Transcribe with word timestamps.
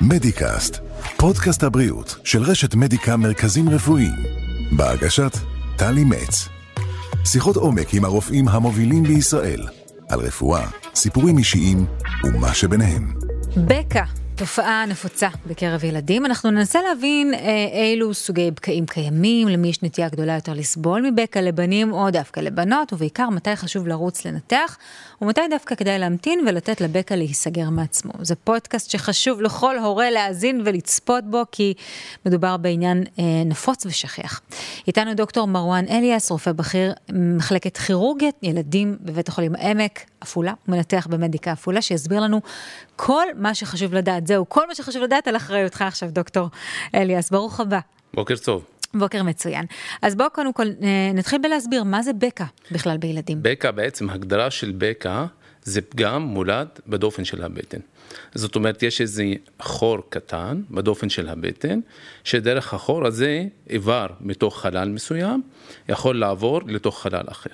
מדיקאסט, 0.00 0.78
פודקאסט 1.16 1.62
הבריאות 1.62 2.16
של 2.24 2.42
רשת 2.42 2.74
מדיקה 2.74 3.16
מרכזים 3.16 3.68
רפואיים, 3.68 4.14
בהגשת 4.76 5.36
טלי 5.76 6.04
מצ. 6.04 6.48
שיחות 7.24 7.56
עומק 7.56 7.94
עם 7.94 8.04
הרופאים 8.04 8.48
המובילים 8.48 9.02
בישראל, 9.02 9.66
על 10.08 10.20
רפואה, 10.20 10.66
סיפורים 10.94 11.38
אישיים 11.38 11.86
ומה 12.24 12.54
שביניהם. 12.54 13.14
בקע 13.56 14.04
תופעה 14.36 14.86
נפוצה 14.86 15.28
בקרב 15.46 15.84
ילדים. 15.84 16.26
אנחנו 16.26 16.50
ננסה 16.50 16.78
להבין 16.82 17.34
אה, 17.34 17.66
אילו 17.72 18.14
סוגי 18.14 18.50
בקעים 18.50 18.86
קיימים, 18.86 19.48
למי 19.48 19.68
יש 19.68 19.82
נטייה 19.82 20.08
גדולה 20.08 20.34
יותר 20.34 20.52
לסבול 20.52 21.10
מבקע 21.10 21.40
לבנים 21.40 21.92
או 21.92 22.10
דווקא 22.10 22.40
לבנות, 22.40 22.92
ובעיקר 22.92 23.28
מתי 23.30 23.56
חשוב 23.56 23.88
לרוץ 23.88 24.24
לנתח, 24.24 24.78
ומתי 25.22 25.40
דווקא 25.50 25.74
כדאי 25.74 25.98
להמתין 25.98 26.40
ולתת 26.46 26.80
לבקע 26.80 27.16
להיסגר 27.16 27.70
מעצמו. 27.70 28.12
זה 28.22 28.34
פודקאסט 28.34 28.90
שחשוב 28.90 29.42
לכל 29.42 29.78
הורה 29.78 30.10
להאזין 30.10 30.62
ולצפות 30.64 31.24
בו, 31.24 31.42
כי 31.52 31.74
מדובר 32.26 32.56
בעניין 32.56 33.04
אה, 33.18 33.24
נפוץ 33.46 33.86
ושכיח. 33.86 34.40
איתנו 34.86 35.14
דוקטור 35.14 35.46
מרואן 35.46 35.84
אליאס, 35.90 36.30
רופא 36.30 36.52
בכיר, 36.52 36.92
מחלקת 37.12 37.76
כירורגיית 37.76 38.36
ילדים 38.42 38.96
בבית 39.00 39.28
החולים 39.28 39.54
העמק, 39.54 40.00
עפולה, 40.20 40.52
מנתח 40.68 41.06
במדיקה 41.10 41.52
עפולה, 41.52 41.82
שיסביר 41.82 42.20
לנו 42.20 42.40
כל 42.96 43.26
מה 43.36 43.54
שחשוב 43.54 43.94
לדעת. 43.94 44.23
זהו, 44.26 44.48
כל 44.48 44.66
מה 44.68 44.74
שחשוב 44.74 45.02
לדעת 45.02 45.28
על 45.28 45.36
אחריותך 45.36 45.82
עכשיו, 45.82 46.08
דוקטור 46.12 46.48
אליאס. 46.94 47.30
ברוך 47.30 47.60
הבא. 47.60 47.78
בוקר 48.14 48.36
טוב. 48.36 48.64
בוקר 48.94 49.22
מצוין. 49.22 49.66
אז 50.02 50.16
בואו 50.16 50.30
קודם 50.30 50.52
כל 50.52 50.66
אה, 50.66 51.10
נתחיל 51.14 51.40
בלהסביר 51.42 51.84
מה 51.84 52.02
זה 52.02 52.12
בקע 52.12 52.44
בכלל 52.70 52.96
בילדים. 52.96 53.38
בקע 53.42 53.70
בעצם, 53.70 54.10
הגדרה 54.10 54.50
של 54.50 54.72
בקע 54.78 55.24
זה 55.62 55.80
פגם 55.80 56.22
מולד 56.22 56.68
בדופן 56.86 57.24
של 57.24 57.44
הבטן. 57.44 57.78
זאת 58.34 58.56
אומרת, 58.56 58.82
יש 58.82 59.00
איזה 59.00 59.24
חור 59.60 59.98
קטן 60.08 60.62
בדופן 60.70 61.08
של 61.08 61.28
הבטן, 61.28 61.80
שדרך 62.24 62.74
החור 62.74 63.06
הזה 63.06 63.44
איבר 63.70 64.06
מתוך 64.20 64.60
חלל 64.60 64.88
מסוים 64.88 65.42
יכול 65.88 66.18
לעבור 66.18 66.60
לתוך 66.66 67.02
חלל 67.02 67.24
אחר. 67.28 67.50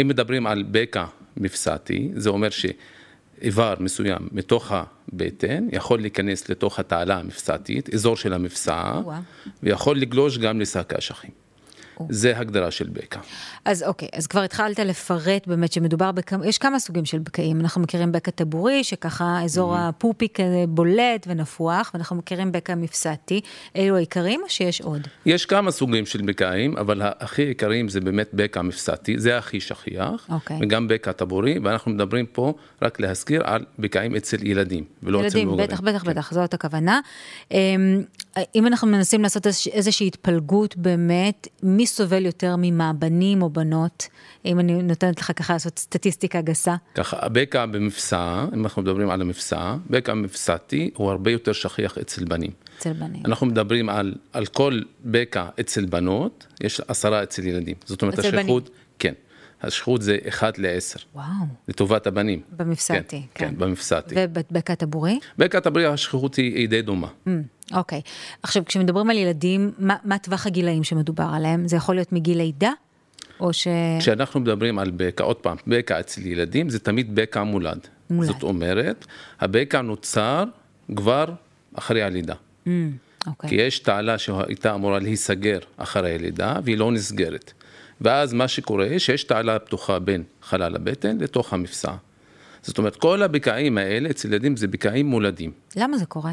אם 0.00 0.08
מדברים 0.08 0.46
על 0.46 0.64
בקע 0.70 1.04
מפסעתי, 1.36 2.10
זה 2.14 2.30
אומר 2.30 2.48
שאיבר 2.50 3.74
מסוים 3.80 4.28
מתוך 4.32 4.72
הבטן 5.12 5.68
יכול 5.72 6.00
להיכנס 6.00 6.48
לתוך 6.48 6.78
התעלה 6.78 7.18
המפסעתית, 7.18 7.94
אזור 7.94 8.16
של 8.16 8.32
המפסעה, 8.32 9.00
ויכול 9.62 9.98
לגלוש 9.98 10.38
גם 10.38 10.60
לשק 10.60 10.92
האשכים. 10.94 11.47
זה 12.10 12.38
הגדרה 12.38 12.70
של 12.70 12.88
בקע. 12.88 13.20
אז 13.64 13.82
אוקיי, 13.82 14.08
אז 14.12 14.26
כבר 14.26 14.40
התחלת 14.40 14.78
לפרט 14.78 15.46
באמת 15.46 15.72
שמדובר 15.72 16.12
בכמה, 16.12 16.46
יש 16.46 16.58
כמה 16.58 16.78
סוגים 16.78 17.04
של 17.04 17.18
בקעים. 17.18 17.60
אנחנו 17.60 17.80
מכירים 17.80 18.12
בקע 18.12 18.30
טבורי, 18.30 18.84
שככה 18.84 19.40
אזור 19.44 19.76
mm-hmm. 19.76 19.78
הפופי 19.78 20.28
כזה 20.34 20.64
בולט 20.68 21.26
ונפוח, 21.26 21.90
ואנחנו 21.94 22.16
מכירים 22.16 22.52
בקע 22.52 22.74
מפסעתי. 22.74 23.40
אלו 23.76 23.96
העיקרים 23.96 24.40
או 24.44 24.48
שיש 24.48 24.80
עוד? 24.80 25.08
יש 25.26 25.46
כמה 25.46 25.70
סוגים 25.70 26.06
של 26.06 26.22
בקעים, 26.22 26.76
אבל 26.76 27.02
הכי 27.04 27.42
עיקריים 27.42 27.88
זה 27.88 28.00
באמת 28.00 28.30
בקע 28.32 28.62
מפסעתי, 28.62 29.18
זה 29.18 29.38
הכי 29.38 29.60
שכיח, 29.60 30.26
אוקיי. 30.28 30.58
וגם 30.60 30.88
בקע 30.88 31.12
טבורי, 31.12 31.58
ואנחנו 31.58 31.90
מדברים 31.90 32.26
פה, 32.26 32.54
רק 32.82 33.00
להזכיר, 33.00 33.42
על 33.44 33.64
בקעים 33.78 34.16
אצל 34.16 34.46
ילדים, 34.46 34.84
ולא 35.02 35.18
ילדים, 35.18 35.28
אצל 35.28 35.38
מבוגרים. 35.38 35.60
ילדים, 35.60 35.76
בטח, 35.76 35.80
בטח, 35.80 36.04
כן. 36.04 36.10
בטח, 36.10 36.32
זאת 36.34 36.54
הכוונה. 36.54 37.00
אם 38.54 38.66
אנחנו 38.66 38.88
מנסים 38.88 39.22
לעשות 39.22 39.46
איזושהי 39.72 40.06
התפלגות 40.06 40.76
באמת, 40.76 41.48
מי 41.62 41.86
סובל 41.86 42.26
יותר 42.26 42.54
ממה, 42.58 42.92
בנים 42.92 43.42
או 43.42 43.50
בנות? 43.50 44.08
אם 44.44 44.60
אני 44.60 44.82
נותנת 44.82 45.20
לך 45.20 45.32
ככה 45.36 45.52
לעשות 45.52 45.78
סטטיסטיקה 45.78 46.40
גסה. 46.40 46.76
ככה, 46.94 47.16
הבקע 47.20 47.66
במפסע, 47.66 48.44
אם 48.54 48.64
אנחנו 48.64 48.82
מדברים 48.82 49.10
על 49.10 49.20
המפסע, 49.20 49.76
בקע 49.90 50.14
מפסעתי 50.14 50.90
הוא 50.96 51.10
הרבה 51.10 51.30
יותר 51.30 51.52
שכיח 51.52 51.98
אצל 51.98 52.24
בנים. 52.24 52.50
אצל 52.78 52.92
בנים. 52.92 53.22
אנחנו 53.24 53.46
מדברים 53.46 53.88
על, 53.88 54.14
על 54.32 54.46
כל 54.46 54.80
בקע 55.04 55.48
אצל 55.60 55.84
בנות, 55.86 56.46
יש 56.60 56.80
עשרה 56.88 57.22
אצל 57.22 57.46
ילדים. 57.46 57.74
זאת 57.84 58.02
אומרת, 58.02 58.18
השכיחות, 58.18 58.70
כן. 58.98 59.12
השכיחות 59.62 60.02
זה 60.02 60.18
1 60.28 60.58
ל-10. 60.58 61.00
וואו. 61.14 61.26
לטובת 61.68 62.06
הבנים. 62.06 62.40
במפסעתי. 62.56 63.22
כן, 63.34 63.44
כן, 63.44 63.48
כן 63.48 63.58
במפסעתי. 63.58 64.14
ובבקע 64.18 64.74
טבורי? 64.74 65.18
בקע 65.38 65.60
טבורי 65.60 65.86
השכיחות 65.86 66.34
היא 66.34 66.68
די 66.68 66.82
דומה. 66.82 67.08
Mm. 67.26 67.30
אוקיי. 67.72 68.00
עכשיו, 68.42 68.64
כשמדברים 68.64 69.10
על 69.10 69.16
ילדים, 69.16 69.72
מה, 69.78 69.96
מה 70.04 70.18
טווח 70.18 70.46
הגילאים 70.46 70.84
שמדובר 70.84 71.30
עליהם? 71.34 71.68
זה 71.68 71.76
יכול 71.76 71.94
להיות 71.94 72.12
מגיל 72.12 72.38
לידה? 72.38 72.72
או 73.40 73.52
ש... 73.52 73.66
כשאנחנו 74.00 74.40
מדברים 74.40 74.78
על 74.78 74.90
בקע, 74.96 75.24
עוד 75.24 75.36
פעם, 75.36 75.56
בקע 75.66 76.00
אצל 76.00 76.26
ילדים 76.26 76.70
זה 76.70 76.78
תמיד 76.78 77.14
בקע 77.14 77.42
מולד. 77.42 77.78
מולד. 78.10 78.28
זאת 78.28 78.42
אומרת, 78.42 79.06
הבקע 79.40 79.82
נוצר 79.82 80.44
כבר 80.96 81.24
אחרי 81.74 82.02
הלידה. 82.02 82.34
Mm, 82.66 82.70
אוקיי. 83.26 83.50
כי 83.50 83.56
יש 83.56 83.78
תעלה 83.78 84.18
שהייתה 84.18 84.74
אמורה 84.74 84.98
להיסגר 84.98 85.58
אחרי 85.76 86.14
הלידה 86.14 86.56
והיא 86.64 86.78
לא 86.78 86.92
נסגרת. 86.92 87.52
ואז 88.00 88.32
מה 88.32 88.48
שקורה, 88.48 88.98
שיש 88.98 89.24
תעלה 89.24 89.58
פתוחה 89.58 89.98
בין 89.98 90.22
חלל 90.42 90.76
הבטן 90.76 91.18
לתוך 91.18 91.52
המפסע. 91.52 91.92
זאת 92.62 92.78
אומרת, 92.78 92.96
כל 92.96 93.22
הבקעים 93.22 93.78
האלה 93.78 94.10
אצל 94.10 94.28
ילדים 94.28 94.56
זה 94.56 94.68
בקעים 94.68 95.06
מולדים. 95.06 95.52
למה 95.76 95.98
זה 95.98 96.06
קורה? 96.06 96.32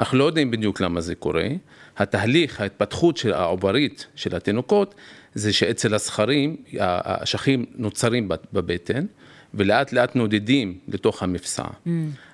אנחנו 0.00 0.18
לא 0.18 0.24
יודעים 0.24 0.50
בדיוק 0.50 0.80
למה 0.80 1.00
זה 1.00 1.14
קורה. 1.14 1.48
התהליך, 1.96 2.60
ההתפתחות 2.60 3.16
של 3.16 3.32
העוברית 3.32 4.06
של 4.14 4.36
התינוקות, 4.36 4.94
זה 5.34 5.52
שאצל 5.52 5.94
הזכרים, 5.94 6.56
האשכים 6.78 7.64
נוצרים 7.74 8.28
בבטן, 8.52 9.06
ולאט 9.54 9.92
לאט 9.92 10.16
נודדים 10.16 10.78
לתוך 10.88 11.22
המפסע. 11.22 11.64
Mm. 11.64 11.88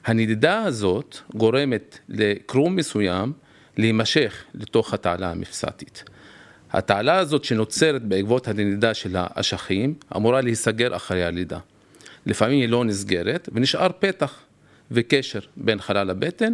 הנדידה 0.04 0.62
הזאת 0.62 1.18
גורמת 1.34 1.98
לקרום 2.08 2.76
מסוים 2.76 3.32
להימשך 3.76 4.44
לתוך 4.54 4.94
התעלה 4.94 5.30
המפסעתית. 5.30 6.04
התעלה 6.72 7.18
הזאת 7.18 7.44
שנוצרת 7.44 8.02
בעקבות 8.02 8.48
הנדידה 8.48 8.94
של 8.94 9.16
האשכים 9.18 9.94
אמורה 10.16 10.40
להיסגר 10.40 10.96
אחרי 10.96 11.24
הלידה. 11.24 11.58
לפעמים 12.26 12.60
היא 12.60 12.68
לא 12.68 12.84
נסגרת 12.84 13.48
ונשאר 13.52 13.88
פתח 13.98 14.38
וקשר 14.90 15.40
בין 15.56 15.80
חלל 15.80 16.10
הבטן 16.10 16.52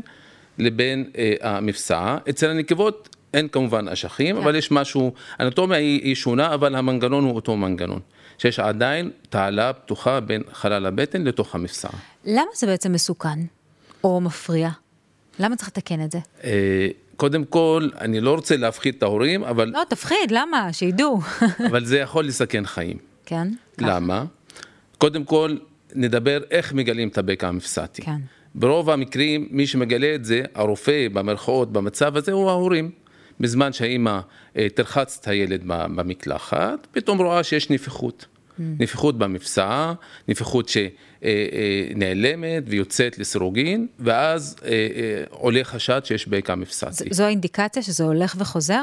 לבין 0.58 1.10
אה, 1.18 1.34
המפסעה. 1.40 2.18
אצל 2.30 2.50
הנקבות 2.50 3.16
אין 3.34 3.48
כמובן 3.48 3.88
אשכים, 3.88 4.36
אבל 4.36 4.54
יש 4.54 4.70
משהו, 4.70 5.12
האנטומיה 5.38 5.78
היא, 5.78 6.02
היא 6.02 6.14
שונה, 6.14 6.54
אבל 6.54 6.74
המנגנון 6.74 7.24
הוא 7.24 7.34
אותו 7.34 7.56
מנגנון. 7.56 8.00
שיש 8.38 8.58
עדיין 8.58 9.10
תעלה 9.30 9.72
פתוחה 9.72 10.20
בין 10.20 10.42
חלל 10.52 10.86
הבטן 10.86 11.22
לתוך 11.22 11.54
המפסעה. 11.54 11.92
למה 12.24 12.50
זה 12.54 12.66
בעצם 12.66 12.92
מסוכן 12.92 13.38
או 14.04 14.20
מפריע? 14.20 14.68
למה 15.38 15.56
צריך 15.56 15.68
לתקן 15.68 16.04
את 16.04 16.12
זה? 16.12 16.18
אה, 16.44 16.88
קודם 17.16 17.44
כל, 17.44 17.88
אני 18.00 18.20
לא 18.20 18.34
רוצה 18.34 18.56
להפחיד 18.56 18.94
את 18.98 19.02
ההורים, 19.02 19.44
אבל... 19.44 19.68
לא, 19.68 19.82
תפחיד, 19.88 20.30
למה? 20.30 20.72
שידעו. 20.72 21.20
אבל 21.70 21.84
זה 21.84 21.98
יכול 21.98 22.26
לסכן 22.26 22.66
חיים. 22.66 22.96
כן? 23.26 23.48
למה? 23.78 24.24
קודם 24.98 25.24
כל, 25.24 25.56
נדבר 25.94 26.40
איך 26.50 26.72
מגלים 26.72 27.08
את 27.08 27.18
הבקע 27.18 27.48
המפסעתי. 27.48 28.02
כן. 28.02 28.20
ברוב 28.54 28.90
המקרים, 28.90 29.48
מי 29.50 29.66
שמגלה 29.66 30.14
את 30.14 30.24
זה, 30.24 30.42
הרופא 30.54 31.08
במרכאות 31.12 31.72
במצב 31.72 32.16
הזה, 32.16 32.32
הוא 32.32 32.50
ההורים. 32.50 32.90
בזמן 33.40 33.72
שהאימא 33.72 34.20
אה, 34.56 34.68
תרחץ 34.74 35.18
את 35.20 35.28
הילד 35.28 35.60
במקלחת, 35.66 36.86
פתאום 36.92 37.18
רואה 37.18 37.42
שיש 37.42 37.70
נפיחות. 37.70 38.26
Mm. 38.26 38.62
נפיחות 38.78 39.18
במפסעה, 39.18 39.94
נפיחות 40.28 40.68
שנעלמת 40.68 42.44
אה, 42.44 42.54
אה, 42.54 42.58
ויוצאת 42.66 43.18
לסירוגין, 43.18 43.86
ואז 43.98 44.56
עולה 45.30 45.64
חשד 45.64 46.00
שיש 46.04 46.28
בקע 46.28 46.54
מפסעתי. 46.54 47.04
זו 47.10 47.24
האינדיקציה 47.24 47.82
שזה 47.82 48.04
הולך 48.04 48.34
וחוזר? 48.38 48.82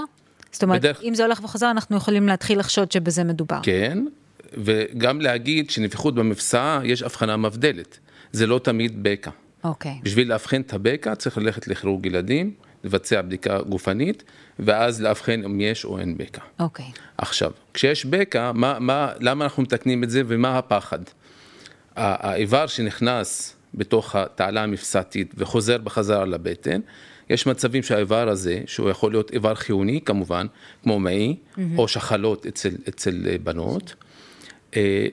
זאת 0.51 0.63
אומרת, 0.63 0.81
בדרך... 0.81 1.01
אם 1.03 1.13
זה 1.15 1.23
הולך 1.23 1.43
וחוזר, 1.43 1.71
אנחנו 1.71 1.97
יכולים 1.97 2.27
להתחיל 2.27 2.59
לחשוד 2.59 2.91
שבזה 2.91 3.23
מדובר. 3.23 3.59
כן, 3.63 4.05
וגם 4.53 5.21
להגיד 5.21 5.69
שנפיחות 5.69 6.15
במפסעה, 6.15 6.81
יש 6.83 7.01
הבחנה 7.01 7.37
מבדלת. 7.37 7.99
זה 8.31 8.47
לא 8.47 8.59
תמיד 8.63 9.03
בקע. 9.03 9.31
אוקיי. 9.63 9.91
Okay. 9.91 10.03
בשביל 10.03 10.29
לאבחן 10.29 10.61
את 10.61 10.73
הבקע 10.73 11.15
צריך 11.15 11.37
ללכת 11.37 11.67
לכירורג 11.67 12.05
ילדים, 12.05 12.53
לבצע 12.83 13.21
בדיקה 13.21 13.61
גופנית, 13.61 14.23
ואז 14.59 15.01
לאבחן 15.01 15.43
אם 15.45 15.61
יש 15.61 15.85
או 15.85 15.99
אין 15.99 16.17
בקע. 16.17 16.41
אוקיי. 16.59 16.85
Okay. 16.85 16.99
עכשיו, 17.17 17.51
כשיש 17.73 18.05
בקע, 18.05 18.51
מה, 18.51 18.79
מה, 18.79 19.11
למה 19.19 19.43
אנחנו 19.43 19.63
מתקנים 19.63 20.03
את 20.03 20.09
זה 20.09 20.21
ומה 20.27 20.57
הפחד? 20.57 20.99
האיבר 21.95 22.67
שנכנס 22.67 23.55
בתוך 23.73 24.15
התעלה 24.15 24.63
המפסעתית 24.63 25.33
וחוזר 25.37 25.77
בחזרה 25.77 26.25
לבטן, 26.25 26.79
יש 27.29 27.47
מצבים 27.47 27.83
שהאיבר 27.83 28.29
הזה, 28.29 28.61
שהוא 28.65 28.89
יכול 28.89 29.11
להיות 29.11 29.31
איבר 29.31 29.55
חיוני 29.55 30.01
כמובן, 30.05 30.47
כמו 30.83 30.99
מעי, 30.99 31.35
mm-hmm. 31.35 31.61
או 31.77 31.87
שחלות 31.87 32.45
אצל, 32.45 32.69
אצל 32.89 33.37
בנות, 33.43 33.89
אה, 33.89 34.08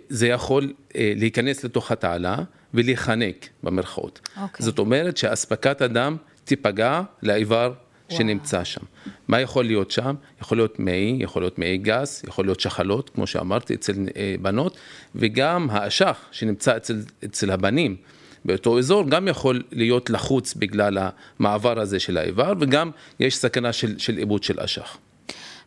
זה 0.08 0.28
יכול 0.28 0.72
אה, 0.96 1.12
להיכנס 1.16 1.64
לתוך 1.64 1.90
התעלה 1.90 2.36
ולהיחנק 2.74 3.48
במרכאות. 3.62 4.20
Okay. 4.24 4.40
אוקיי. 4.40 4.66
זאת 4.66 4.78
אומרת 4.78 5.16
שאספקת 5.16 5.80
הדם 5.80 6.16
תיפגע 6.44 7.02
לאיבר 7.22 7.72
שנמצא 8.08 8.64
שם. 8.64 8.80
מה 9.28 9.40
יכול 9.40 9.64
להיות 9.64 9.90
שם? 9.90 10.14
יכול 10.40 10.58
להיות 10.58 10.78
מעי, 10.78 11.16
יכול 11.20 11.42
להיות 11.42 11.58
מעי 11.58 11.78
גס, 11.78 12.24
יכול 12.24 12.44
להיות 12.44 12.60
שחלות, 12.60 13.10
כמו 13.10 13.26
שאמרתי, 13.26 13.74
אצל 13.74 13.92
אה, 14.16 14.34
בנות, 14.42 14.76
וגם 15.14 15.68
האשך 15.70 16.16
שנמצא 16.30 16.76
אצל, 16.76 17.00
אצל 17.24 17.50
הבנים. 17.50 17.96
באותו 18.44 18.78
אזור 18.78 19.08
גם 19.08 19.28
יכול 19.28 19.62
להיות 19.72 20.10
לחוץ 20.10 20.54
בגלל 20.54 20.98
המעבר 21.38 21.80
הזה 21.80 22.00
של 22.00 22.16
האיבר, 22.16 22.52
וגם 22.60 22.90
יש 23.20 23.36
סכנה 23.36 23.72
של, 23.72 23.98
של 23.98 24.16
עיבוד 24.16 24.42
של 24.42 24.60
אשך. 24.60 24.96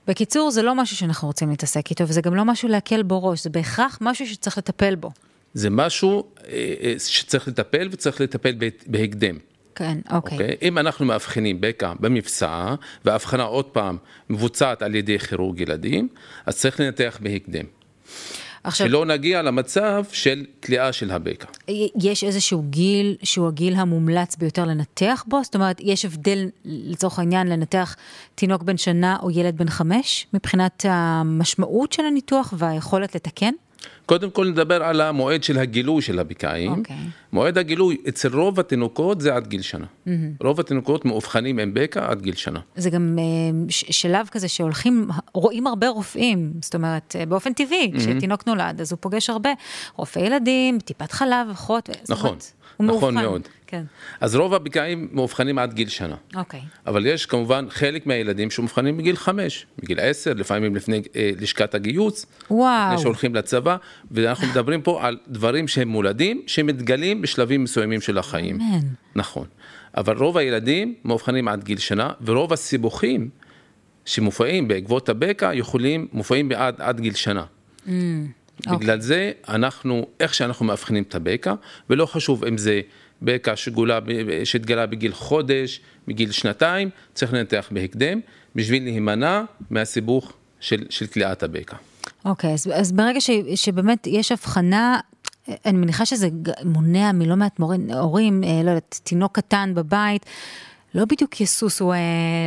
בקיצור, 0.07 0.51
זה 0.51 0.61
לא 0.61 0.75
משהו 0.75 0.97
שאנחנו 0.97 1.27
רוצים 1.27 1.49
להתעסק 1.49 1.89
איתו, 1.89 2.07
וזה 2.07 2.21
גם 2.21 2.35
לא 2.35 2.45
משהו 2.45 2.69
להקל 2.69 3.03
בו 3.03 3.23
ראש, 3.23 3.43
זה 3.43 3.49
בהכרח 3.49 3.97
משהו 4.01 4.27
שצריך 4.27 4.57
לטפל 4.57 4.95
בו. 4.95 5.11
זה 5.53 5.69
משהו 5.69 6.23
אה, 6.47 6.73
אה, 6.81 6.93
שצריך 6.99 7.47
לטפל 7.47 7.89
וצריך 7.91 8.21
לטפל 8.21 8.53
בהקדם. 8.87 9.37
כן, 9.75 9.97
אוקיי. 10.11 10.37
Okay. 10.37 10.41
אם 10.61 10.77
אנחנו 10.77 11.05
מאבחנים 11.05 11.61
בקע 11.61 11.93
במפסעה, 11.99 12.75
והאבחנה 13.05 13.43
עוד 13.43 13.65
פעם 13.65 13.97
מבוצעת 14.29 14.81
על 14.81 14.95
ידי 14.95 15.19
כירורג 15.19 15.59
ילדים, 15.59 16.07
אז 16.45 16.57
צריך 16.57 16.79
לנתח 16.79 17.19
בהקדם. 17.21 17.65
עכשיו, 18.63 18.87
שלא 18.87 19.05
נגיע 19.05 19.41
למצב 19.41 20.03
של 20.11 20.45
כליאה 20.63 20.93
של 20.93 21.11
הבקע. 21.11 21.47
יש 22.01 22.23
איזשהו 22.23 22.63
גיל 22.69 23.15
שהוא 23.23 23.47
הגיל 23.47 23.75
המומלץ 23.75 24.35
ביותר 24.35 24.65
לנתח 24.65 25.23
בו? 25.27 25.43
זאת 25.43 25.55
אומרת, 25.55 25.77
יש 25.79 26.05
הבדל 26.05 26.49
לצורך 26.65 27.19
העניין 27.19 27.47
לנתח 27.47 27.95
תינוק 28.35 28.63
בן 28.63 28.77
שנה 28.77 29.17
או 29.21 29.31
ילד 29.31 29.57
בן 29.57 29.69
חמש, 29.69 30.27
מבחינת 30.33 30.85
המשמעות 30.89 31.93
של 31.93 32.05
הניתוח 32.05 32.53
והיכולת 32.57 33.15
לתקן? 33.15 33.53
קודם 34.09 34.31
כל 34.31 34.47
נדבר 34.47 34.83
על 34.83 35.01
המועד 35.01 35.43
של 35.43 35.57
הגילוי 35.59 36.01
של 36.01 36.19
הבקעים. 36.19 36.73
Okay. 36.73 36.77
אוקיי. 36.77 36.95
מועד 37.33 37.57
הגילוי 37.57 37.97
אצל 38.09 38.35
רוב 38.35 38.59
התינוקות 38.59 39.21
זה 39.21 39.35
עד 39.35 39.47
גיל 39.47 39.61
שנה. 39.61 39.85
Mm-hmm. 39.85 40.09
רוב 40.43 40.59
התינוקות 40.59 41.05
מאובחנים 41.05 41.59
עם 41.59 41.71
בקע 41.73 42.09
עד 42.09 42.21
גיל 42.21 42.35
שנה. 42.35 42.59
זה 42.75 42.89
גם 42.89 43.17
uh, 43.17 43.71
שלב 43.71 44.27
כזה 44.31 44.47
שהולכים, 44.47 45.07
רואים 45.33 45.67
הרבה 45.67 45.87
רופאים, 45.87 46.53
זאת 46.61 46.75
אומרת, 46.75 47.15
uh, 47.15 47.25
באופן 47.25 47.53
טבעי, 47.53 47.91
mm-hmm. 47.93 47.97
כשתינוק 47.97 48.47
נולד, 48.47 48.81
אז 48.81 48.91
הוא 48.91 48.97
פוגש 49.01 49.29
הרבה 49.29 49.49
רופאי 49.95 50.21
ילדים, 50.21 50.79
טיפת 50.79 51.11
חלב, 51.11 51.47
אחות. 51.51 51.89
נכון. 52.09 52.29
אומרת, 52.29 52.43
הוא 52.77 52.85
נכון 52.85 53.13
מאובחן. 53.13 53.29
מאוד. 53.29 53.47
כן. 53.69 53.83
אז 54.21 54.35
רוב 54.35 54.53
הבקעים 54.53 55.07
מאובחנים 55.11 55.59
עד 55.59 55.73
גיל 55.73 55.89
שנה. 55.89 56.15
אוקיי. 56.35 56.61
אבל 56.87 57.05
יש 57.05 57.25
כמובן 57.25 57.65
חלק 57.69 58.07
מהילדים 58.07 58.51
שמאובחנים 58.51 58.97
בגיל 58.97 59.15
חמש, 59.15 59.65
בגיל 59.79 59.99
עשר, 59.99 60.33
לפעמים 60.33 60.75
לפני 60.75 61.01
אה, 61.15 61.31
לשכת 61.39 61.75
הגיוס. 61.75 62.25
וואו. 62.51 62.87
לפני 62.87 63.01
שהולכים 63.01 63.35
לצבא, 63.35 63.77
ואנחנו 64.11 64.47
מדברים 64.47 64.81
פה 64.81 65.07
על 65.07 65.17
דברים 65.27 65.67
שהם 65.67 65.87
מולדים, 65.87 66.41
שמתגלים 66.47 67.21
בשלבים 67.21 67.63
מסוימים 67.63 68.01
של 68.01 68.17
החיים. 68.17 68.61
אמן. 68.61 68.79
נכון. 69.15 69.47
אבל 69.97 70.17
רוב 70.17 70.37
הילדים 70.37 70.95
מאובחנים 71.05 71.47
עד 71.47 71.63
גיל 71.63 71.77
שנה, 71.77 72.11
ורוב 72.25 72.53
הסיבוכים 72.53 73.29
שמופעים 74.05 74.67
בעקבות 74.67 75.09
הבקע 75.09 75.51
יכולים, 75.53 76.07
מופעים 76.13 76.49
בעד 76.49 76.75
עד 76.81 76.99
גיל 76.99 77.13
שנה. 77.13 77.43
Mm. 77.85 77.89
בגלל 78.59 78.69
okay. 78.69 78.73
אוקיי. 78.73 79.01
זה 79.01 79.31
אנחנו, 79.49 80.07
איך 80.19 80.33
שאנחנו 80.33 80.65
מאבחנים 80.65 81.03
את 81.03 81.15
הבקע, 81.15 81.53
ולא 81.89 82.05
חשוב 82.05 82.45
אם 82.45 82.57
זה 82.57 82.81
בקע 83.21 83.55
שגולה, 83.55 83.99
שהתגלה 84.43 84.85
בגיל 84.85 85.13
חודש, 85.13 85.81
בגיל 86.07 86.31
שנתיים, 86.31 86.89
צריך 87.13 87.33
לנתח 87.33 87.69
בהקדם, 87.71 88.19
בשביל 88.55 88.83
להימנע 88.83 89.41
מהסיבוך 89.69 90.33
של, 90.59 90.85
של 90.89 91.07
כליאת 91.07 91.43
הבקע. 91.43 91.75
אוקיי, 92.25 92.49
okay, 92.49 92.53
אז, 92.53 92.67
אז 92.73 92.91
ברגע 92.91 93.21
ש, 93.21 93.29
שבאמת 93.55 94.07
יש 94.07 94.31
הבחנה, 94.31 94.99
אני 95.65 95.77
מניחה 95.77 96.05
שזה 96.05 96.29
מונע 96.65 97.11
מלא 97.11 97.35
מעט 97.35 97.59
מורים, 97.59 97.91
הורים, 97.91 98.43
אה, 98.43 98.63
לא 98.63 98.69
יודעת, 98.69 98.99
תינוק 99.03 99.35
קטן 99.35 99.71
בבית. 99.75 100.25
לא 100.95 101.05
בדיוק 101.05 101.41
יסוסו 101.41 101.93
אה, 101.93 101.97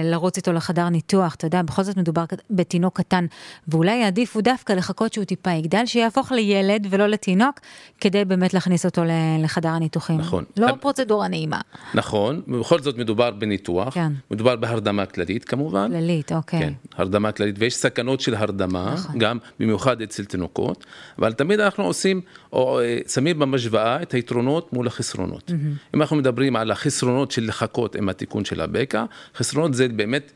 לרוץ 0.04 0.36
איתו 0.36 0.52
לחדר 0.52 0.88
ניתוח, 0.88 1.34
אתה 1.34 1.46
יודע, 1.46 1.62
בכל 1.62 1.82
זאת 1.82 1.96
מדובר 1.96 2.24
בתינוק 2.50 2.96
קטן, 2.96 3.26
ואולי 3.68 3.96
יעדיפו 3.96 4.40
דווקא 4.40 4.72
לחכות 4.72 5.12
שהוא 5.12 5.24
טיפה 5.24 5.50
יגדל, 5.50 5.86
שיהפוך 5.86 6.32
לילד 6.32 6.86
ולא 6.90 7.06
לתינוק, 7.06 7.60
כדי 8.00 8.24
באמת 8.24 8.54
להכניס 8.54 8.86
אותו 8.86 9.02
לחדר 9.38 9.68
הניתוחים. 9.68 10.18
נכון. 10.18 10.44
לא 10.56 10.70
אבל... 10.70 10.78
פרוצדורה 10.78 11.28
נעימה. 11.28 11.60
נכון, 11.94 12.42
ובכל 12.48 12.82
זאת 12.82 12.98
מדובר 12.98 13.30
בניתוח, 13.30 13.94
כן. 13.94 14.12
מדובר 14.30 14.56
בהרדמה 14.56 15.06
כללית 15.06 15.44
כמובן. 15.44 15.90
כללית, 15.90 16.32
אוקיי. 16.32 16.60
כן, 16.60 16.72
הרדמה 16.96 17.32
כללית, 17.32 17.54
ויש 17.58 17.74
סכנות 17.74 18.20
של 18.20 18.34
הרדמה, 18.34 18.94
נכון. 18.94 19.18
גם 19.18 19.38
במיוחד 19.60 20.02
אצל 20.02 20.24
תינוקות, 20.24 20.86
אבל 21.18 21.32
תמיד 21.32 21.60
אנחנו 21.60 21.84
עושים, 21.84 22.20
או 22.52 22.80
אה, 22.80 22.98
שמים 23.08 23.38
במשוואה 23.38 24.02
את 24.02 24.12
היתרונות 24.12 24.72
מול 24.72 24.86
החסרונות. 24.86 25.50
Mm-hmm. 25.50 25.94
אם 25.94 26.00
אנחנו 26.02 26.16
מדברים 26.16 26.56
על 26.56 26.70
החסרונות 26.70 27.30
של 27.30 27.46
לחכות 27.46 27.96
עם 27.96 28.08
התיקון, 28.08 28.31
הסיכון 28.32 28.44
של 28.44 28.60
הבקע, 28.60 29.04
חסרונות 29.34 29.74
זה 29.74 29.88
באמת 29.88 30.32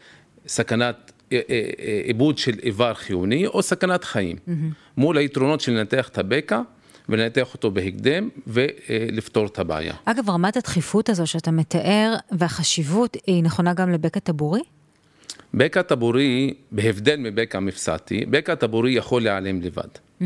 סכנת 0.47 1.13
אה, 1.33 1.41
אה, 1.51 1.71
אה, 1.79 2.01
עיבוד 2.05 2.39
של 2.39 2.59
איבר 2.63 2.95
חיוני 2.95 3.47
או 3.47 3.63
סכנת 3.63 4.05
חיים. 4.05 4.37
Mm-hmm. 4.37 4.51
מול 4.97 5.19
היתרונות 5.19 5.61
של 5.61 5.73
לנתח 5.73 6.09
את 6.09 6.19
הבקע 6.19 6.61
ולנתח 7.09 7.55
אותו 7.55 7.71
בהקדם 7.71 8.29
ולפתור 8.47 9.47
את 9.47 9.59
הבעיה. 9.59 9.95
אגב, 10.05 10.31
רמת 10.31 10.57
הדחיפות 10.57 11.09
הזו 11.09 11.27
שאתה 11.27 11.51
מתאר 11.51 12.15
והחשיבות 12.33 13.17
היא 13.27 13.43
נכונה 13.43 13.75
גם 13.75 13.91
לבקע 13.91 14.21
טבורי? 14.21 14.61
בקע 15.55 15.83
טבורי, 15.83 16.55
בהבדל 16.73 17.17
מבקע 17.17 17.61
מפסעתי, 17.61 18.27
בקע 18.31 18.55
טבורי 18.55 18.93
יכול 18.93 19.23
להיעלם 19.23 19.63
לבד. 19.63 19.93
Mm. 20.21 20.25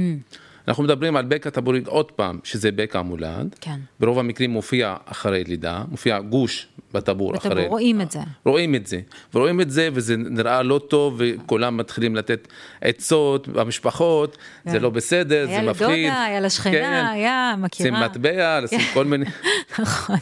אנחנו 0.68 0.82
מדברים 0.82 1.16
על 1.16 1.24
בקע 1.24 1.50
טבורי 1.50 1.80
עוד 1.86 2.12
פעם, 2.12 2.38
שזה 2.44 2.72
בקע 2.72 3.02
מולד. 3.02 3.54
כן. 3.60 3.80
ברוב 4.00 4.18
המקרים 4.18 4.50
מופיע 4.50 4.94
אחרי 5.04 5.44
לידה, 5.44 5.82
מופיע 5.88 6.20
גוש 6.20 6.68
בטבור 6.92 7.36
אחרי... 7.36 7.50
בטבור, 7.50 7.66
רואים 7.68 8.00
את 8.00 8.10
זה. 8.10 8.20
רואים 8.44 8.74
את 8.74 8.86
זה, 8.86 9.00
ורואים 9.34 9.60
את 9.60 9.70
זה, 9.70 9.88
וזה 9.92 10.16
נראה 10.16 10.62
לא 10.62 10.80
טוב, 10.88 11.14
וכולם 11.18 11.76
מתחילים 11.76 12.16
לתת 12.16 12.48
עצות 12.80 13.48
במשפחות, 13.48 14.36
זה 14.64 14.72
כן. 14.72 14.82
לא 14.82 14.90
בסדר, 14.90 15.46
זה 15.46 15.62
מפחיד. 15.62 15.88
היה 15.88 15.96
לדודה, 15.96 16.22
היה 16.22 16.40
לשכנה, 16.40 16.72
כן. 16.72 17.06
היה 17.12 17.54
מכירה. 17.58 17.90
לשים 17.90 18.04
מטבע, 18.04 18.60
לשים 18.60 18.80
כל 18.94 19.04
מיני... 19.04 19.24
נכון. 19.78 20.16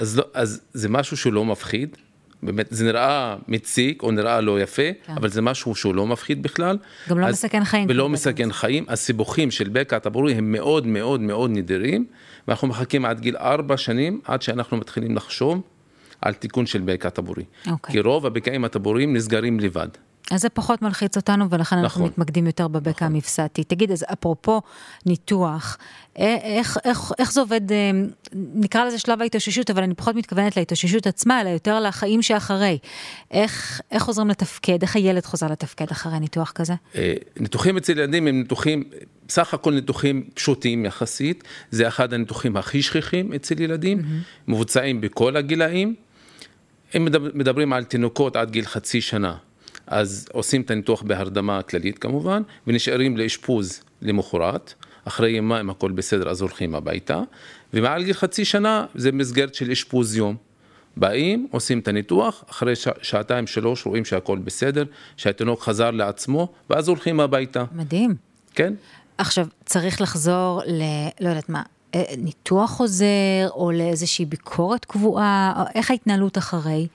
אז, 0.00 0.18
לא, 0.18 0.24
אז 0.34 0.60
זה 0.72 0.88
משהו 0.88 1.16
שהוא 1.16 1.32
לא 1.32 1.44
מפחיד, 1.44 1.96
באמת, 2.44 2.66
זה 2.70 2.84
נראה 2.84 3.36
מציק 3.48 4.02
או 4.02 4.10
נראה 4.10 4.40
לא 4.40 4.60
יפה, 4.60 4.82
כן. 5.06 5.12
אבל 5.12 5.28
זה 5.28 5.42
משהו 5.42 5.74
שהוא 5.74 5.94
לא 5.94 6.06
מפחיד 6.06 6.42
בכלל. 6.42 6.78
גם 7.08 7.18
לא 7.18 7.26
אז, 7.26 7.34
מסכן 7.34 7.64
חיים. 7.64 7.86
ולא 7.90 8.08
מסכן 8.08 8.52
חיים, 8.52 8.84
הסיבוכים 8.88 9.50
של 9.50 9.68
בקע 9.68 9.96
הטבורי 9.96 10.34
הם 10.34 10.52
מאוד 10.52 10.86
מאוד 10.86 11.20
מאוד 11.20 11.50
נדירים, 11.50 12.06
ואנחנו 12.48 12.68
מחכים 12.68 13.04
עד 13.04 13.20
גיל 13.20 13.36
ארבע 13.36 13.76
שנים, 13.76 14.20
עד 14.24 14.42
שאנחנו 14.42 14.76
מתחילים 14.76 15.16
לחשוב 15.16 15.62
על 16.20 16.34
תיקון 16.34 16.66
של 16.66 16.80
בקע 16.84 17.08
טבורי. 17.08 17.44
אוקיי. 17.70 17.92
כי 17.92 18.00
רוב 18.00 18.26
הבקעים 18.26 18.64
הטבוריים 18.64 19.16
נסגרים 19.16 19.60
לבד. 19.60 19.88
אז 20.30 20.40
זה 20.40 20.48
פחות 20.48 20.82
מלחיץ 20.82 21.16
אותנו, 21.16 21.50
ולכן 21.50 21.76
נכון, 21.76 21.84
אנחנו 21.84 22.04
מתמקדים 22.04 22.46
יותר 22.46 22.68
בבקע 22.68 22.90
נכון. 22.90 23.06
המפסעתי. 23.06 23.64
תגיד, 23.64 23.92
אז 23.92 24.04
אפרופו 24.12 24.62
ניתוח, 25.06 25.78
אה, 26.18 26.36
איך, 26.42 26.78
איך, 26.84 27.12
איך 27.18 27.32
זה 27.32 27.40
עובד, 27.40 27.72
אה, 27.72 27.90
נקרא 28.34 28.84
לזה 28.84 28.98
שלב 28.98 29.22
ההתאוששות, 29.22 29.70
אבל 29.70 29.82
אני 29.82 29.94
פחות 29.94 30.16
מתכוונת 30.16 30.56
להתאוששות 30.56 31.06
עצמה, 31.06 31.40
אלא 31.40 31.48
יותר 31.48 31.80
לחיים 31.80 32.22
שאחרי. 32.22 32.78
איך, 33.30 33.80
איך 33.90 34.02
חוזרים 34.02 34.28
לתפקד, 34.28 34.82
איך 34.82 34.96
הילד 34.96 35.24
חוזר 35.24 35.46
לתפקד 35.46 35.90
אחרי 35.90 36.20
ניתוח 36.20 36.50
כזה? 36.50 36.74
אה, 36.94 37.14
ניתוחים 37.36 37.76
אצל 37.76 37.92
ילדים 37.92 38.26
הם 38.26 38.38
ניתוחים, 38.38 38.84
סך 39.28 39.54
הכל 39.54 39.72
ניתוחים 39.72 40.28
פשוטים 40.34 40.84
יחסית, 40.84 41.44
זה 41.70 41.88
אחד 41.88 42.12
הניתוחים 42.12 42.56
הכי 42.56 42.82
שכיחים 42.82 43.32
אצל 43.32 43.60
ילדים, 43.60 43.98
mm-hmm. 43.98 44.52
מבוצעים 44.52 45.00
בכל 45.00 45.36
הגילאים. 45.36 45.94
אם 46.96 47.08
מדברים 47.34 47.72
על 47.72 47.84
תינוקות 47.84 48.36
עד 48.36 48.50
גיל 48.50 48.64
חצי 48.64 49.00
שנה, 49.00 49.36
אז 49.86 50.28
עושים 50.32 50.60
את 50.60 50.70
הניתוח 50.70 51.02
בהרדמה 51.02 51.62
כללית 51.62 51.98
כמובן, 51.98 52.42
ונשארים 52.66 53.16
לאשפוז 53.16 53.82
למחרת. 54.02 54.74
אחרי 55.04 55.30
יומיים 55.30 55.70
הכל 55.70 55.92
בסדר, 55.92 56.30
אז 56.30 56.40
הולכים 56.40 56.74
הביתה. 56.74 57.22
ומעל 57.74 58.04
גיל 58.04 58.12
חצי 58.12 58.44
שנה 58.44 58.86
זה 58.94 59.12
מסגרת 59.12 59.54
של 59.54 59.70
אשפוז 59.70 60.16
יום. 60.16 60.36
באים, 60.96 61.46
עושים 61.50 61.78
את 61.78 61.88
הניתוח, 61.88 62.44
אחרי 62.50 62.76
ש... 62.76 62.88
שעתיים 63.02 63.46
שלוש 63.46 63.86
רואים 63.86 64.04
שהכל 64.04 64.38
בסדר, 64.38 64.84
שהתינוק 65.16 65.62
חזר 65.62 65.90
לעצמו, 65.90 66.52
ואז 66.70 66.88
הולכים 66.88 67.20
הביתה. 67.20 67.64
מדהים. 67.72 68.14
כן. 68.54 68.74
עכשיו, 69.18 69.46
צריך 69.64 70.00
לחזור 70.00 70.62
ל... 70.66 70.82
לא 71.20 71.28
יודעת 71.28 71.48
מה, 71.48 71.62
אה, 71.94 72.02
ניתוח 72.18 72.70
חוזר, 72.70 73.48
או 73.50 73.70
לאיזושהי 73.70 74.24
ביקורת 74.24 74.84
קבועה, 74.84 75.64
איך 75.74 75.90
ההתנהלות 75.90 76.38
אחרי? 76.38 76.86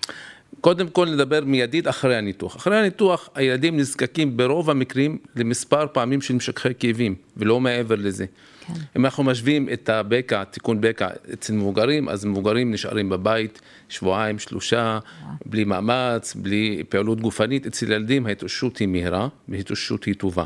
קודם 0.62 0.89
כל 0.89 1.10
נדבר 1.10 1.39
מיידית 1.46 1.88
אחרי 1.88 2.15
הניתוח. 2.15 2.56
אחרי 2.56 2.77
הניתוח 2.77 3.29
הילדים 3.36 3.77
נזקקים 3.77 4.38
ברוב 4.38 4.70
המקרים 4.70 5.18
למספר 5.36 5.86
פעמים 5.94 6.22
של 6.22 6.34
משככי 6.34 6.70
כאבים, 6.79 7.15
ולא 7.38 7.60
מעבר 7.60 7.96
לזה. 7.96 8.25
כן. 8.68 8.74
אם 8.98 9.06
אנחנו 9.06 9.24
משווים 9.24 9.70
את 9.74 9.89
הבקע, 9.89 10.44
תיקון 10.44 10.82
בקע 10.82 11.08
אצל 11.34 11.53
מבוגרים, 11.53 12.10
אז 12.10 12.25
מבוגרים 12.25 12.72
נשארים 12.72 13.10
בבית 13.10 13.62
שבועיים, 13.89 14.39
שלושה. 14.39 15.00
בלי 15.46 15.63
מאמץ, 15.63 16.36
בלי 16.36 16.84
פעילות 16.89 17.22
גופנית. 17.22 17.68
אצל 17.68 17.91
ילדים 17.91 18.25
ההתאוששות 18.25 18.77
היא 18.77 18.88
מהירה 18.88 19.27
וההתאוששות 19.50 20.03
היא 20.03 20.15
טובה. 20.15 20.46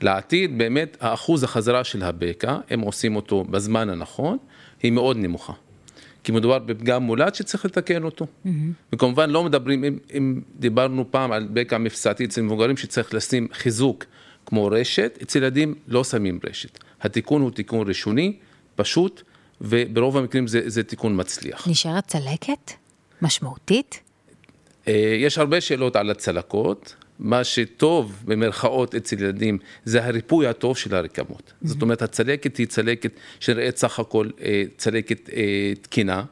לעתיד 0.00 0.58
באמת 0.58 0.96
האחוז 1.00 1.42
החזרה 1.42 1.84
של 1.84 2.02
הבקע, 2.02 2.58
אם 2.74 2.80
עושים 2.80 3.16
אותו 3.16 3.44
בזמן 3.44 3.90
הנכון, 3.90 4.38
היא 4.82 4.92
מאוד 4.92 5.16
נמוכה. 5.16 5.52
כי 6.24 6.32
מדובר 6.32 6.58
בפגם 6.58 7.02
מולד 7.02 7.34
שצריך 7.34 7.64
לתקן 7.64 8.02
אותו. 8.02 8.24
Mm-hmm. 8.24 8.48
וכמובן 8.92 9.30
לא 9.30 9.44
מדברים, 9.44 9.84
אם, 9.84 9.98
אם 10.16 10.40
דיברנו 10.58 11.04
פעם 11.10 11.32
על 11.32 11.48
בקע 11.52 11.78
מפסעתי 11.78 12.24
אצל 12.24 12.42
מבוגרים 12.42 12.76
שצריך 12.76 13.14
לשים 13.14 13.48
חיזוק 13.52 14.04
כמו 14.46 14.66
רשת, 14.66 15.18
אצל 15.22 15.38
ילדים 15.38 15.74
לא 15.88 16.04
שמים 16.04 16.40
רשת. 16.48 16.78
התיקון 17.00 17.42
הוא 17.42 17.50
תיקון 17.50 17.88
ראשוני, 17.88 18.36
פשוט, 18.76 19.22
וברוב 19.60 20.16
המקרים 20.16 20.46
זה, 20.46 20.60
זה 20.66 20.82
תיקון 20.82 21.20
מצליח. 21.20 21.68
נשארת 21.68 22.06
צלקת? 22.06 22.72
משמעותית? 23.22 24.00
אה, 24.88 25.16
יש 25.18 25.38
הרבה 25.38 25.60
שאלות 25.60 25.96
על 25.96 26.10
הצלקות. 26.10 26.94
מה 27.18 27.44
שטוב 27.44 28.22
במרכאות 28.24 28.94
אצל 28.94 29.22
ילדים 29.22 29.58
זה 29.84 30.04
הריפוי 30.04 30.46
הטוב 30.46 30.76
של 30.76 30.94
הרקמות. 30.94 31.42
Mm-hmm. 31.48 31.68
זאת 31.68 31.82
אומרת, 31.82 32.02
הצלקת 32.02 32.56
היא 32.56 32.66
צלקת 32.66 33.10
שנראית 33.40 33.76
סך 33.76 33.98
הכל 33.98 34.28
אה, 34.40 34.62
צלקת 34.76 35.30
אה, 35.30 35.72
תקינה. 35.82 36.24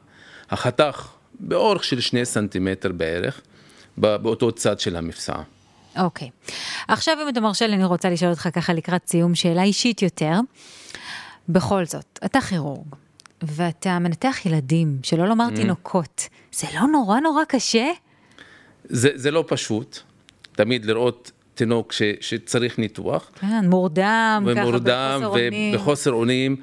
החתך 0.49 1.07
באורך 1.39 1.83
של 1.83 1.99
שני 1.99 2.25
סנטימטר 2.25 2.91
בערך, 2.91 3.41
באותו 3.97 4.51
צד 4.51 4.79
של 4.79 4.95
המפסעה. 4.95 5.43
אוקיי. 5.99 6.29
Okay. 6.47 6.51
עכשיו 6.87 7.17
אם 7.23 7.29
אתה 7.29 7.39
מרשה 7.39 7.67
לי, 7.67 7.75
אני 7.75 7.85
רוצה 7.85 8.09
לשאול 8.09 8.31
אותך 8.31 8.49
ככה 8.53 8.73
לקראת 8.73 9.07
סיום 9.07 9.35
שאלה 9.35 9.63
אישית 9.63 10.01
יותר. 10.01 10.33
בכל 11.49 11.85
זאת, 11.85 12.19
אתה 12.25 12.41
כירורג, 12.41 12.87
ואתה 13.41 13.99
מנתח 13.99 14.45
ילדים, 14.45 14.99
שלא 15.03 15.27
לומר 15.27 15.47
mm. 15.53 15.55
תינוקות, 15.55 16.27
זה 16.51 16.67
לא 16.73 16.87
נורא 16.87 17.19
נורא 17.19 17.43
קשה? 17.47 17.87
זה, 18.83 19.09
זה 19.15 19.31
לא 19.31 19.43
פשוט, 19.47 19.99
תמיד 20.57 20.85
לראות 20.85 21.31
תינוק 21.53 21.91
ש, 21.91 22.01
שצריך 22.21 22.79
ניתוח. 22.79 23.31
כן, 23.39 23.69
מורדם, 23.69 24.43
ומורדם 24.45 25.19
ככה 25.21 25.29
בחוסר 25.29 25.41
אונים. 25.41 25.75
ובחוסר 25.75 26.11
אונים, 26.11 26.55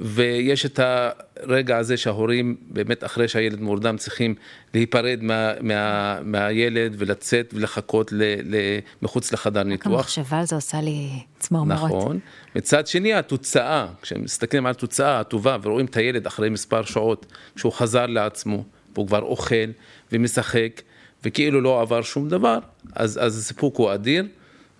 ויש 0.00 0.66
את 0.66 0.80
הרגע 0.82 1.76
הזה 1.76 1.96
שההורים 1.96 2.56
באמת 2.70 3.04
אחרי 3.04 3.28
שהילד 3.28 3.60
מורדם 3.60 3.96
צריכים 3.96 4.34
להיפרד 4.74 5.18
מה, 5.22 5.52
מה, 5.60 6.18
מהילד 6.22 6.94
ולצאת 6.98 7.54
ולחכות 7.56 8.12
ל, 8.12 8.22
ל, 8.44 8.56
מחוץ 9.02 9.32
לחדר 9.32 9.62
ניתוח. 9.62 9.92
רק 9.92 9.98
המחשבה 9.98 10.38
על 10.38 10.46
זה 10.46 10.54
עושה 10.54 10.80
לי 10.80 11.08
צמרמורת. 11.38 11.84
נכון. 11.84 12.18
מצד 12.56 12.86
שני 12.86 13.14
התוצאה, 13.14 13.86
כשמסתכלים 14.02 14.66
על 14.66 14.70
התוצאה 14.70 15.20
הטובה 15.20 15.56
ורואים 15.62 15.86
את 15.86 15.96
הילד 15.96 16.26
אחרי 16.26 16.50
מספר 16.50 16.82
שעות, 16.82 17.26
כשהוא 17.56 17.72
חזר 17.72 18.06
לעצמו, 18.06 18.64
והוא 18.94 19.06
כבר 19.06 19.22
אוכל 19.22 19.70
ומשחק. 20.12 20.82
וכאילו 21.24 21.60
לא 21.60 21.80
עבר 21.80 22.02
שום 22.02 22.28
דבר, 22.28 22.58
אז, 22.94 23.18
אז 23.22 23.38
הסיפוק 23.38 23.76
הוא 23.76 23.94
אדיר 23.94 24.24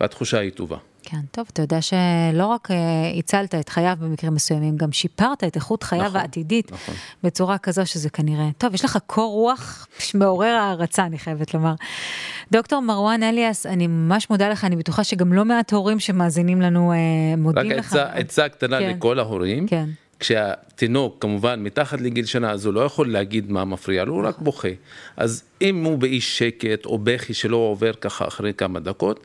והתחושה 0.01 0.39
היא 0.39 0.51
טובה. 0.51 0.77
כן, 1.03 1.21
טוב, 1.31 1.47
אתה 1.53 1.63
יודע 1.63 1.83
שלא 1.83 2.47
רק 2.47 2.71
uh, 2.71 2.75
הצלת 3.19 3.55
את 3.55 3.69
חייו 3.69 3.97
במקרים 4.01 4.35
מסוימים, 4.35 4.77
גם 4.77 4.93
שיפרת 4.93 5.45
את 5.45 5.57
איכות 5.57 5.83
חייו 5.83 6.05
נכון, 6.05 6.21
העתידית 6.21 6.73
נכון. 6.73 6.95
בצורה 7.23 7.59
כזו 7.59 7.87
שזה 7.87 8.11
כנראה, 8.11 8.49
טוב, 8.59 8.75
יש 8.75 8.85
לך 8.85 8.99
קור 9.07 9.33
רוח 9.33 9.87
מעורר 10.15 10.55
הערצה, 10.55 11.05
אני 11.07 11.19
חייבת 11.19 11.55
לומר. 11.55 11.75
דוקטור 12.53 12.81
מרואן 12.81 13.23
אליאס, 13.23 13.67
אני 13.67 13.87
ממש 13.87 14.31
מודה 14.31 14.49
לך, 14.49 14.65
אני 14.65 14.77
בטוחה 14.77 15.05
שגם 15.05 15.33
לא 15.33 15.45
מעט 15.45 15.73
הורים 15.73 16.01
שמאזינים 16.01 16.61
לנו 16.61 16.93
uh, 16.93 17.41
מודים 17.41 17.73
רק 17.73 17.79
לך. 17.79 17.93
רק 17.93 18.11
עצה 18.15 18.49
קטנה 18.49 18.79
כן. 18.79 18.91
לכל 18.91 19.19
ההורים. 19.19 19.67
כן. 19.67 19.89
כשהתינוק 20.23 21.17
כמובן 21.21 21.63
מתחת 21.63 22.01
לגיל 22.01 22.27
שנה 22.27 22.51
אז 22.51 22.67
הוא 22.67 22.75
לא 22.75 22.81
יכול 22.81 23.13
להגיד 23.13 23.51
מה 23.51 23.65
מפריע 23.65 24.05
לו, 24.05 24.15
הוא 24.15 24.27
רק 24.27 24.39
בוכה. 24.39 24.69
אז 25.17 25.43
אם 25.63 25.85
הוא 25.85 25.99
באי 25.99 26.21
שקט 26.21 26.87
או 26.87 26.99
בכי 26.99 27.35
שלא 27.35 27.57
עובר 27.57 27.93
ככה 27.93 28.29
אחרי 28.29 28.55
כמה 28.55 28.81
דקות, 28.81 29.21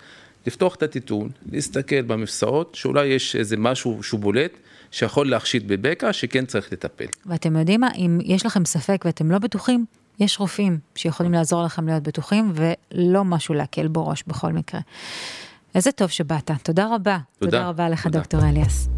לפתוח 0.48 0.76
את 0.76 0.84
הטיטון, 0.84 1.30
להסתכל 1.52 2.02
במפסעות, 2.02 2.76
שאולי 2.76 3.06
יש 3.06 3.36
איזה 3.36 3.58
משהו 3.58 4.04
שהוא 4.04 4.20
בולט, 4.20 4.52
שיכול 4.92 5.30
להחשיד 5.30 5.68
בבקע, 5.68 6.14
שכן 6.14 6.46
צריך 6.46 6.74
לטפל. 6.74 7.06
ואתם 7.26 7.56
יודעים 7.56 7.82
מה, 7.82 7.90
אם 7.96 8.20
יש 8.24 8.46
לכם 8.46 8.66
ספק 8.66 9.04
ואתם 9.06 9.32
לא 9.32 9.38
בטוחים, 9.38 9.86
יש 10.20 10.40
רופאים 10.40 10.80
שיכולים 10.96 11.34
לעזור 11.34 11.64
לכם 11.64 11.88
להיות 11.88 12.04
בטוחים, 12.04 12.54
ולא 12.56 13.26
משהו 13.26 13.56
להקל 13.56 13.88
בו 13.88 14.08
ראש 14.08 14.24
בכל 14.28 14.54
מקרה. 14.54 14.80
איזה 15.76 15.92
טוב 15.92 16.10
שבאת, 16.10 16.52
תודה 16.64 16.88
רבה. 16.96 17.18
תודה. 17.40 17.52
תודה 17.52 17.70
רבה 17.70 17.90
לך, 17.90 18.04
תודה. 18.04 18.20
דוקטור 18.20 18.50
אליאס. 18.50 18.90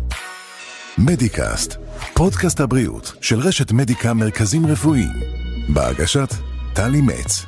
מדיקאסט, 1.05 1.75
פודקאסט 2.13 2.59
הבריאות 2.59 3.13
של 3.21 3.39
רשת 3.39 3.71
מדיקה 3.71 4.13
מרכזים 4.13 4.65
רפואיים, 4.65 5.09
בהגשת 5.69 6.33
טלי 6.73 7.01
מצ. 7.01 7.45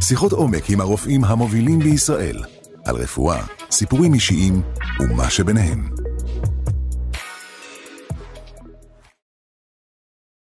שיחות 0.00 0.32
עומק 0.32 0.70
עם 0.70 0.80
הרופאים 0.80 1.24
המובילים 1.24 1.78
בישראל, 1.78 2.36
על 2.84 2.96
רפואה, 2.96 3.44
סיפורים 3.70 4.14
אישיים 4.14 4.62
ומה 5.00 5.30
שביניהם. 5.30 5.97